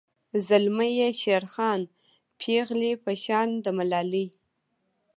[0.47, 1.81] زلمي یی شیرخان
[2.39, 4.27] پیغلۍ په شان د ملالۍ